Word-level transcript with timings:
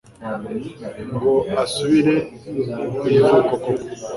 ngo 1.13 1.33
asubire 1.63 2.15
kwivuko 2.99 3.53
koko 3.63 3.83